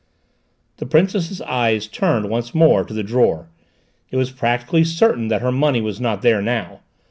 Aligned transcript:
The 0.77 0.87
Princess's 0.87 1.41
eyes 1.43 1.85
turned 1.85 2.27
once 2.27 2.55
more 2.55 2.83
to 2.85 2.91
the 2.91 3.03
drawer: 3.03 3.49
it 4.09 4.17
was 4.17 4.31
practically 4.31 4.83
certain 4.83 5.27
that 5.27 5.43
her 5.43 5.51
money 5.51 5.79
was 5.79 6.01
not 6.01 6.23
there 6.23 6.41
now! 6.41 6.79